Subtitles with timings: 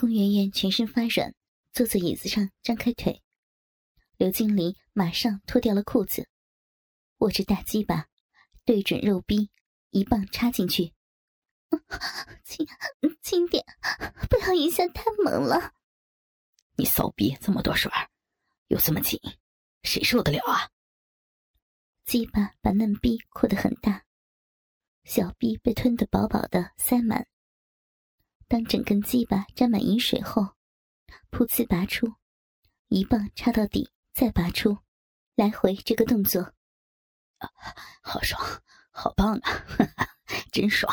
[0.00, 1.34] 龚媛媛全身发软，
[1.74, 3.22] 坐在椅子上，张开腿。
[4.16, 6.26] 刘经理马上脱掉了裤子，
[7.18, 8.06] 握着大鸡巴，
[8.64, 9.50] 对准肉逼，
[9.90, 10.94] 一棒插进去。
[12.44, 12.66] 轻
[13.20, 13.62] 轻点，
[14.30, 15.74] 不要一下太猛了。
[16.76, 17.92] 你骚逼这么多水
[18.68, 19.20] 又这么紧，
[19.82, 20.70] 谁受得了啊？
[22.06, 24.06] 鸡巴把嫩逼扩得很大，
[25.04, 27.26] 小逼被吞得饱饱的，塞满。
[28.50, 30.42] 当整根鸡巴沾满饮水后，
[31.30, 32.14] 噗呲拔出，
[32.88, 34.76] 一棒插到底，再拔出，
[35.36, 36.40] 来回这个动作，
[37.38, 37.48] 啊，
[38.02, 38.42] 好爽，
[38.90, 39.64] 好棒啊，
[40.50, 40.92] 真爽！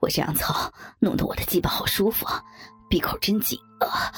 [0.00, 2.26] 我这样操，弄得我的鸡巴好舒服，
[2.90, 4.12] 闭口真紧啊，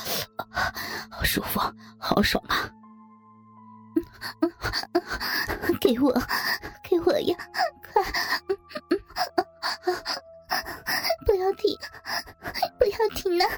[1.12, 1.60] 好舒服，
[1.96, 2.68] 好爽啊！
[5.80, 6.12] 给我，
[6.82, 7.36] 给我呀，
[7.92, 8.02] 快！
[11.26, 11.76] 不要停，
[12.78, 13.48] 不要停啊！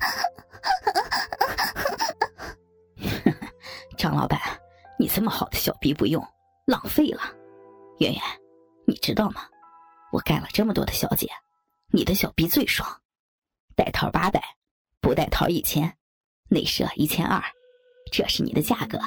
[3.97, 4.41] 张老板，
[4.99, 6.23] 你这么好的小逼不用，
[6.67, 7.23] 浪费了。
[7.99, 8.23] 圆圆，
[8.87, 9.43] 你知道吗？
[10.13, 11.29] 我干了这么多的小姐，
[11.93, 12.89] 你的小逼最爽。
[13.75, 14.43] 带套八百，
[15.01, 15.97] 不带套一千，
[16.49, 17.43] 内射一千二，
[18.13, 18.99] 这是你的价格。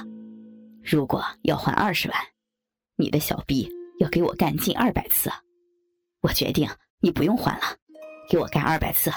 [0.84, 2.20] 如果要还二十万，
[2.96, 5.32] 你的小逼要给我干近二百次。
[6.22, 6.70] 我决定，
[7.00, 7.64] 你不用还了。
[8.30, 9.12] 给我干二百次，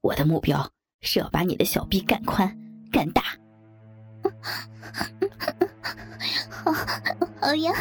[0.00, 2.48] 我的目标是要把你的小臂干宽、
[2.92, 3.22] 干大。
[6.50, 6.72] 好，
[7.40, 7.72] 好呀，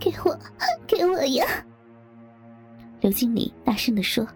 [0.00, 0.38] 给我，
[0.86, 1.44] 给我呀！
[3.00, 4.26] 刘经理大声的说：“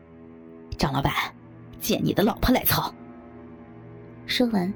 [0.79, 1.13] 张老板，
[1.81, 2.93] 借你的老婆来操。”
[4.27, 4.73] 说完，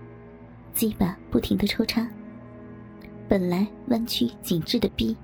[0.72, 2.06] 鸡巴不停的抽插，
[3.28, 5.16] 本来弯曲紧致的臂，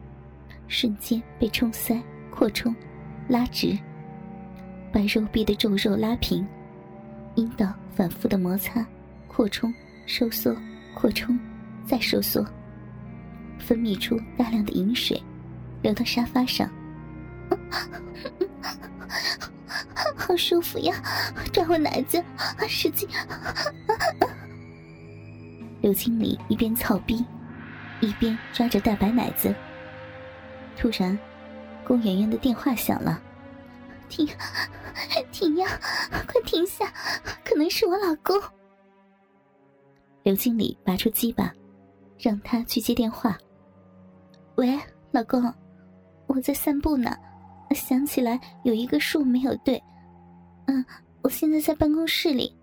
[0.69, 1.99] 瞬间被冲塞、
[2.31, 2.75] 扩充、
[3.29, 3.79] 拉直。
[4.93, 6.47] 把肉壁的皱肉拉平，
[7.35, 8.87] 阴道反复的摩擦、
[9.27, 9.73] 扩充、
[10.07, 10.55] 收缩、
[10.95, 11.39] 扩充，
[11.87, 12.47] 再收缩，
[13.59, 15.21] 分泌出大量的饮水，
[15.81, 16.69] 流到沙发上。
[20.15, 20.95] 好舒服呀！
[21.53, 22.23] 抓我奶子，
[22.69, 23.09] 使劲！
[25.81, 27.25] 刘经理一边操逼，
[28.01, 29.55] 一边抓着大白奶子。
[30.77, 31.19] 突然，
[31.85, 33.21] 龚媛媛的电话响了。
[34.13, 34.29] 停，
[35.33, 35.81] 停呀！
[36.11, 36.93] 快停下！
[37.43, 38.39] 可能是我老公。
[40.23, 41.51] 刘经理拔出鸡巴，
[42.19, 43.39] 让他去接电话。
[44.57, 44.79] 喂，
[45.11, 45.43] 老公，
[46.27, 47.17] 我在散步呢，
[47.75, 49.83] 想起来有一个数没有对。
[50.67, 50.85] 嗯，
[51.23, 52.55] 我现在在办公室里。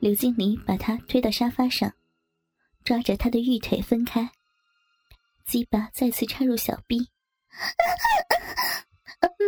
[0.00, 1.92] 刘经理把他推到沙发上，
[2.82, 4.30] 抓着他的玉腿分开，
[5.44, 7.06] 鸡巴再次插入小臂。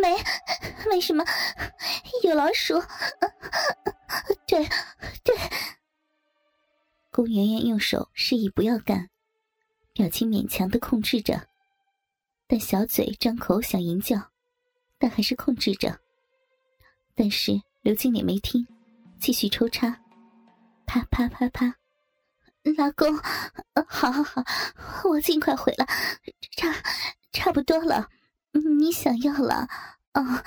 [0.01, 0.17] 没，
[0.89, 1.25] 没什么，
[2.23, 2.81] 有老鼠。
[4.47, 4.65] 对，
[5.23, 5.37] 对。
[7.11, 9.11] 顾媛媛用手示意不要干，
[9.93, 11.47] 表情勉强的控制着，
[12.47, 14.31] 但小嘴张口想吟叫，
[14.99, 15.99] 但还是控制着。
[17.15, 17.53] 但是
[17.83, 18.67] 刘经理没听，
[19.21, 20.01] 继续抽插，
[20.87, 21.77] 啪啪啪啪。
[22.79, 23.15] 老公，
[23.87, 24.43] 好好好，
[25.11, 25.87] 我尽快回来，
[26.57, 26.75] 差
[27.33, 28.09] 差不多了。
[28.53, 29.69] 你想要了，
[30.15, 30.45] 哦，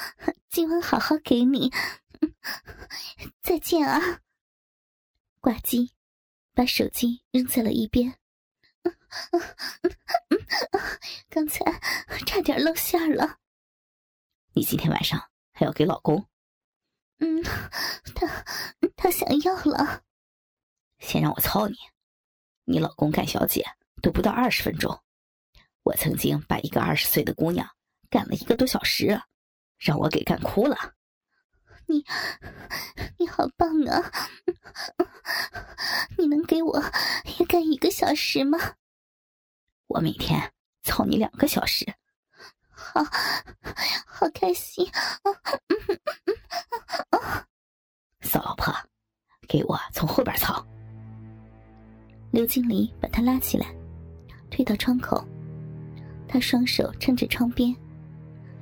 [0.50, 1.72] 今晚好好给你，
[3.42, 4.22] 再见啊！
[5.40, 5.94] 挂机，
[6.54, 8.18] 把手机扔在了一边。
[11.30, 11.64] 刚才
[12.26, 13.40] 差点露馅了。
[14.54, 16.28] 你今天晚上还要给老公？
[17.20, 17.42] 嗯，
[18.14, 18.46] 他
[18.96, 20.04] 他想要了。
[21.00, 21.76] 先让我操你，
[22.66, 23.66] 你老公干小姐
[24.02, 25.02] 都不到二十分钟。
[25.84, 27.70] 我曾经把一个二十岁的姑娘。
[28.10, 29.22] 干了一个多小时，
[29.78, 30.94] 让我给干哭了。
[31.88, 32.04] 你，
[33.18, 34.12] 你好棒啊！
[36.18, 36.82] 你能给我
[37.38, 38.58] 也干一个小时吗？
[39.88, 40.52] 我每天
[40.82, 41.86] 操你两个小时。
[42.70, 43.04] 好，
[44.08, 45.30] 好开心啊。
[48.22, 48.74] 骚老婆，
[49.48, 50.66] 给我从后边操。
[52.32, 53.74] 刘经理把他拉起来，
[54.50, 55.24] 推到窗口，
[56.28, 57.76] 他双手撑着窗边。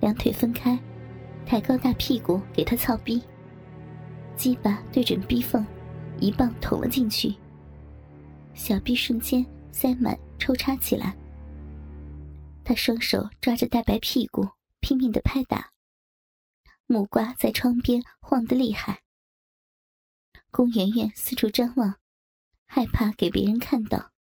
[0.04, 0.78] 两腿分开，
[1.46, 3.24] 抬高大屁股给他操逼，
[4.36, 5.66] 鸡巴对准逼缝，
[6.20, 7.34] 一棒捅了进去。
[8.54, 11.16] 小逼瞬间塞满，抽插起来。
[12.66, 14.46] 他双手抓着大白屁股，
[14.82, 15.72] 拼命的拍打，
[16.86, 19.04] 木瓜在窗边晃得厉害。
[20.52, 21.96] 宫媛媛四处张望，
[22.66, 24.12] 害怕给别人看到。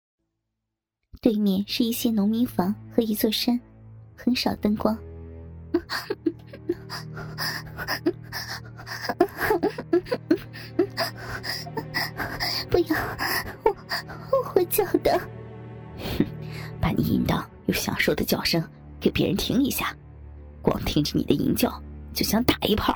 [1.21, 3.61] 对面是一些农民房和一座山，
[4.15, 4.97] 很少灯光。
[12.71, 12.97] 不要，
[13.65, 13.77] 我
[14.33, 15.19] 我会叫的。
[15.99, 16.25] 哼，
[16.81, 18.63] 把你淫荡又享受的叫声
[19.01, 19.95] 给别人听一下，
[20.63, 21.83] 光听着你的淫叫
[22.15, 22.95] 就想打一炮。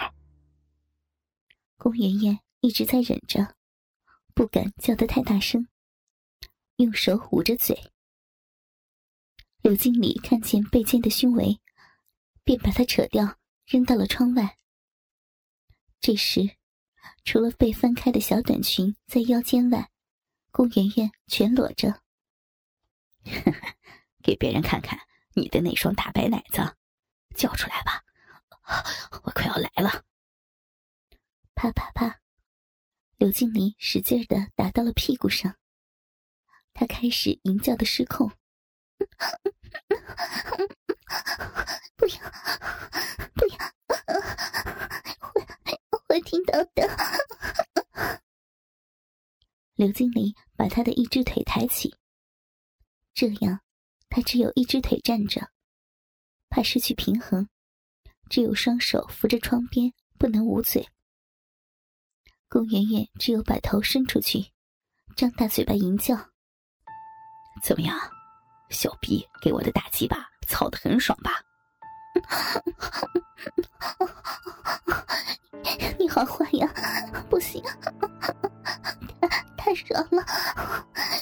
[1.76, 3.54] 龚媛媛一直在忍着，
[4.34, 5.68] 不敢叫得太大声，
[6.76, 7.78] 用手捂着嘴。
[9.62, 11.60] 刘经理看见背肩的胸围，
[12.46, 14.56] 便把它扯掉，扔到了窗外。
[15.98, 16.56] 这时，
[17.24, 19.90] 除了被翻开的小短裙在腰间外，
[20.52, 22.02] 龚媛媛全裸着。
[24.22, 24.96] 给别人看看
[25.34, 26.76] 你的那双大白奶子，
[27.34, 28.04] 叫出来吧，
[29.24, 30.04] 我快要来了。
[31.56, 32.20] 啪啪啪，
[33.16, 35.56] 刘经理使劲的打到了屁股上。
[36.72, 38.30] 他开始淫叫的失控。
[41.96, 42.16] 不要，
[43.34, 43.58] 不要，
[45.20, 45.46] 会
[46.08, 46.88] 会听到的。
[49.74, 51.94] 刘经理把他的一只腿抬起，
[53.14, 53.60] 这样
[54.08, 55.50] 他只有一只腿站着，
[56.48, 57.48] 怕失去平衡，
[58.30, 60.88] 只有双手扶着窗边，不能捂嘴。
[62.48, 64.52] 龚媛媛只有把头伸出去，
[65.16, 66.30] 张大嘴巴淫叫。
[67.62, 67.98] 怎么样？
[68.70, 71.30] 小逼给我的大鸡巴操的很爽吧？
[75.98, 76.72] 你好坏呀！
[77.28, 77.62] 不行，
[79.20, 80.24] 太太爽了，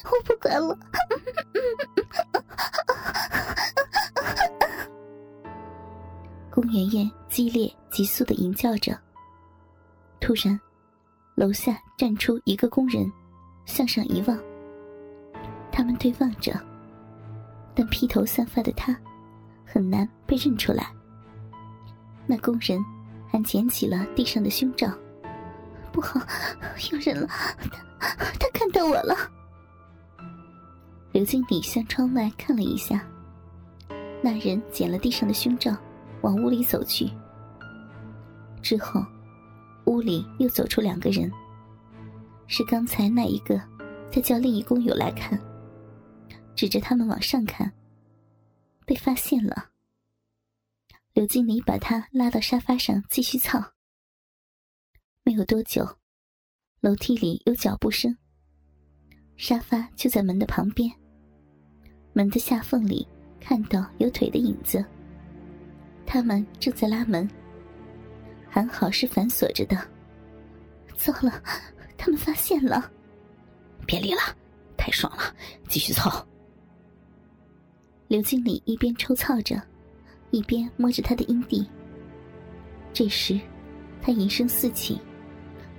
[0.05, 0.79] 我不管了。
[6.53, 8.97] 宫媛媛激烈急速的吟叫着，
[10.21, 10.61] 突然，
[11.35, 13.11] 楼下站出一个工人，
[13.65, 14.39] 向上一望，
[15.73, 16.53] 他们对望着。
[17.75, 18.97] 但披头散发的他，
[19.65, 20.91] 很难被认出来。
[22.27, 22.83] 那工人
[23.31, 24.91] 还捡起了地上的胸罩，
[25.93, 26.21] 不好，
[26.91, 27.27] 有人了！
[27.99, 29.17] 他他看到我了。
[31.13, 33.07] 刘经理向窗外看了一下，
[34.23, 35.77] 那人捡了地上的胸罩，
[36.23, 37.11] 往屋里走去。
[38.63, 39.05] 之后，
[39.85, 41.31] 屋里又走出两个人，
[42.47, 43.61] 是刚才那一个
[44.11, 45.39] 在叫另一工友来看。
[46.57, 47.71] 指着他们往上看，
[48.85, 49.71] 被发现了。
[51.13, 53.73] 刘经理把他拉到沙发上继续操。
[55.23, 55.99] 没有多久，
[56.81, 58.17] 楼梯里有脚步声。
[59.37, 60.91] 沙发就在门的旁边，
[62.13, 63.07] 门的下缝里
[63.41, 64.85] 看到有腿的影子。
[66.07, 67.29] 他们正在拉门，
[68.49, 69.77] 还好是反锁着的。
[70.97, 71.43] 糟了，
[71.97, 72.93] 他们发现了！
[73.87, 74.21] 别理了，
[74.77, 75.35] 太爽了，
[75.69, 76.25] 继续操。
[78.09, 79.61] 刘经理一边抽操着，
[80.31, 81.67] 一边摸着他的阴蒂。
[82.93, 83.41] 这时，
[84.01, 85.01] 他吟声四起，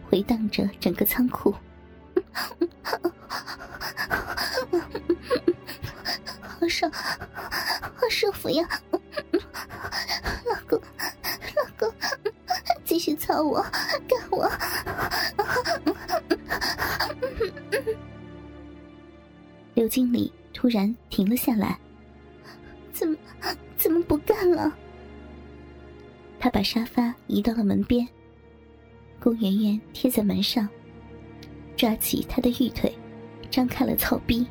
[0.09, 1.53] 回荡着整个仓库。
[6.41, 8.67] 好爽，好舒服呀！
[9.31, 10.81] 老公，
[11.55, 11.93] 老公，
[12.83, 13.61] 继续操我，
[14.07, 14.51] 干我！
[19.75, 21.79] 刘经理突然停了下来。
[26.45, 28.07] 他把沙发移到了门边。
[29.19, 30.69] 龚媛媛贴在门上，
[31.75, 32.95] 抓起他的玉腿，
[33.49, 34.45] 张开了操逼，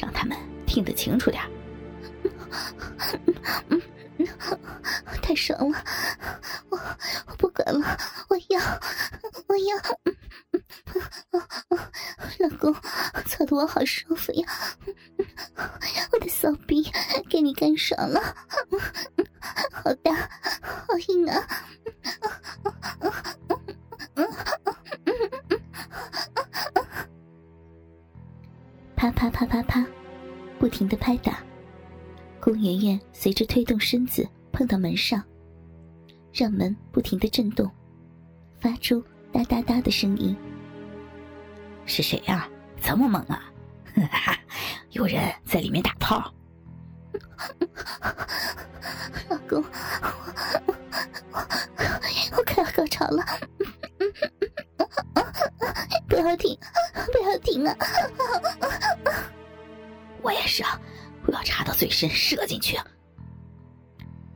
[0.00, 1.42] 让他们听得清楚点
[5.20, 5.84] 太爽了，
[6.68, 6.78] 我
[7.26, 7.98] 我不管了，
[8.28, 8.60] 我要
[9.48, 9.76] 我要，
[12.38, 12.72] 老公，
[13.26, 14.46] 操的我好舒服呀！
[16.12, 16.88] 我的骚逼
[17.28, 18.20] 给你干爽了，
[32.44, 35.24] 龚媛媛随着推动身子碰到门上，
[36.30, 37.70] 让门不停的震动，
[38.60, 40.36] 发出哒哒哒的声音。
[41.86, 42.46] 是谁呀？
[42.82, 43.50] 这么猛啊！
[44.90, 46.34] 有人在里面打炮。
[49.30, 49.64] 老公，
[51.32, 53.24] 我我我快要高潮了，
[56.06, 56.54] 不要停，
[57.10, 57.74] 不要停啊！
[60.20, 60.78] 我也是啊，
[61.44, 62.76] 插到最深，射进去。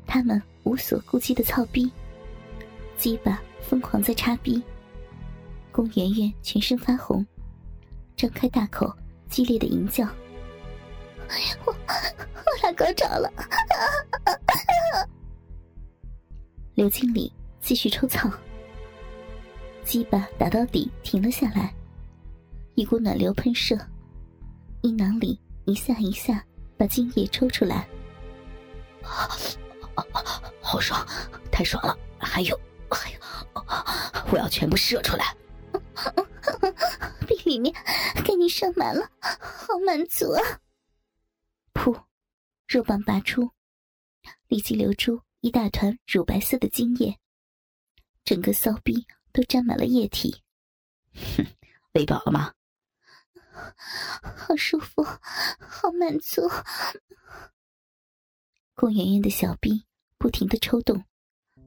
[0.06, 1.90] 他们无所顾忌的操逼，
[2.96, 4.62] 鸡巴疯狂在插逼。
[5.72, 7.26] 宫媛媛全身发红，
[8.16, 8.92] 张开大口，
[9.28, 10.06] 激烈的吟叫。
[11.64, 13.30] 我我来高潮了！
[16.74, 18.30] 刘经理继续抽草，
[19.84, 21.74] 鸡巴打到底停了下来，
[22.74, 23.78] 一股暖流喷射，
[24.80, 26.42] 阴囊里一下一下
[26.78, 27.86] 把精液抽出来。
[30.62, 31.06] 好爽，
[31.50, 31.98] 太爽了！
[32.18, 32.58] 还有，
[32.90, 33.18] 还有，
[34.30, 35.36] 我要全部射出来。
[37.26, 37.74] 被里面
[38.24, 40.60] 给你射满了，好满足啊！
[41.74, 42.04] 噗，
[42.66, 43.50] 肉棒拔出，
[44.46, 47.18] 立即流出一大团乳白色的精液，
[48.24, 50.42] 整个骚逼都沾满了液体。
[51.14, 51.46] 哼，
[51.94, 52.52] 喂饱了吗？
[54.36, 55.02] 好舒服，
[55.58, 56.42] 好满足。
[58.74, 59.84] 顾圆圆的小臂
[60.18, 61.02] 不停的抽动，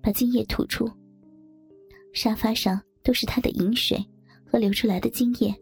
[0.02, 0.90] 把精液吐出。
[2.14, 4.04] 沙发上都是她的饮水
[4.46, 5.54] 和流出来的精液。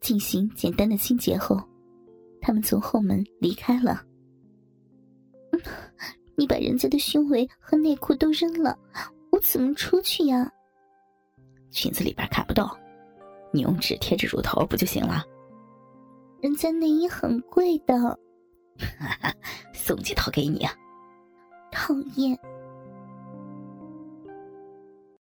[0.00, 1.62] 进行简单的清洁后，
[2.40, 4.04] 他们从后门离开了。
[6.34, 8.78] 你把人家的胸围和内裤都扔了，
[9.30, 10.50] 我怎么出去呀？
[11.70, 12.76] 裙子里边看不到，
[13.52, 15.24] 你用纸贴着乳头不就行了？
[16.40, 18.18] 人家内衣很贵的。
[19.74, 20.74] 送几套给你啊！
[21.70, 22.36] 讨厌。